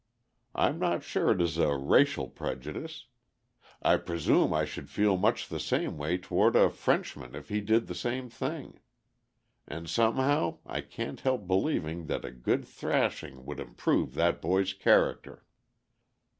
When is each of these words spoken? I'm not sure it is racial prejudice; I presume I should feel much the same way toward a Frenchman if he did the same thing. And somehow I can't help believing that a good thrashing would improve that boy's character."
I'm 0.55 0.79
not 0.79 1.03
sure 1.03 1.29
it 1.29 1.39
is 1.41 1.59
racial 1.59 2.27
prejudice; 2.27 3.05
I 3.83 3.97
presume 3.97 4.51
I 4.51 4.65
should 4.65 4.89
feel 4.89 5.15
much 5.15 5.47
the 5.47 5.59
same 5.59 5.95
way 5.95 6.17
toward 6.17 6.55
a 6.55 6.71
Frenchman 6.71 7.35
if 7.35 7.49
he 7.49 7.61
did 7.61 7.85
the 7.85 7.93
same 7.93 8.27
thing. 8.27 8.79
And 9.67 9.87
somehow 9.87 10.57
I 10.65 10.81
can't 10.81 11.19
help 11.19 11.45
believing 11.45 12.07
that 12.07 12.25
a 12.25 12.31
good 12.31 12.65
thrashing 12.65 13.45
would 13.45 13.59
improve 13.59 14.15
that 14.15 14.41
boy's 14.41 14.73
character." 14.73 15.45